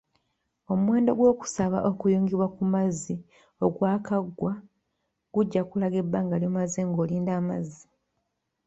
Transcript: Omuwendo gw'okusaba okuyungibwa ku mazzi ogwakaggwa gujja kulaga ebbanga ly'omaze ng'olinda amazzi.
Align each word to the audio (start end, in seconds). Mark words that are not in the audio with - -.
Omuwendo 0.71 1.11
gw'okusaba 1.17 1.79
okuyungibwa 1.89 2.47
ku 2.55 2.61
mazzi 2.73 3.15
ogwakaggwa 3.65 4.53
gujja 5.33 5.61
kulaga 5.69 5.97
ebbanga 6.03 6.35
ly'omaze 6.41 6.79
ng'olinda 6.89 7.31
amazzi. 7.39 7.85